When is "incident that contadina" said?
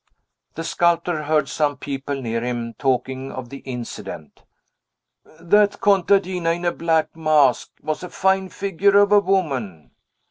3.59-6.55